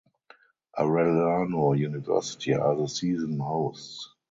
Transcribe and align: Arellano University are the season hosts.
Arellano 0.79 1.77
University 1.77 2.55
are 2.55 2.75
the 2.75 2.87
season 2.87 3.37
hosts. 3.37 4.09